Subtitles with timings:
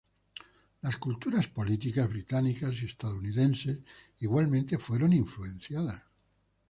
[0.81, 3.77] Las culturas políticas británicas y estadounidenses
[4.19, 6.01] igualmente fueron influenciadas.